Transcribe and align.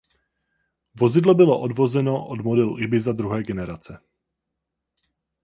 Vozidlo 0.99 1.33
bylo 1.33 1.59
odvozeno 1.61 2.25
od 2.27 2.41
modelu 2.41 2.79
Ibiza 2.79 3.11
druhé 3.13 3.41
generace. 3.43 3.99